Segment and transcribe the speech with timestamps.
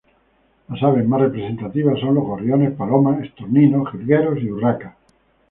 [0.67, 4.95] Las aves más representativas son los gorriones, palomas, estorninos, jilgueros y urracas.